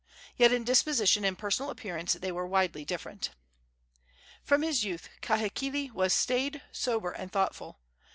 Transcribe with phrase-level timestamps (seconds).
[0.35, 3.29] Yet in disposition and personal appearance they were widely different.
[4.43, 7.79] From his youth Kahekili was staid, sober and thoughtful.